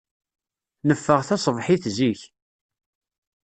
Neffeɣ 0.87 1.19
taṣebḥit 1.27 1.83
zik. 1.95 2.21